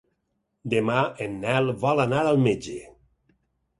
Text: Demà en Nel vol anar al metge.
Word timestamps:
Demà 0.73 0.95
en 1.25 1.37
Nel 1.45 1.71
vol 1.85 2.03
anar 2.07 2.23
al 2.31 2.43
metge. 2.49 2.79